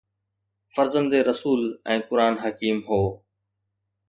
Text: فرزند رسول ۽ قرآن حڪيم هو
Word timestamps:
فرزند 0.75 1.11
رسول 1.31 1.61
۽ 1.97 1.97
قرآن 2.09 2.33
حڪيم 2.47 2.77
هو 2.89 3.01